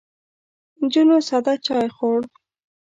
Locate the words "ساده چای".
1.27-1.87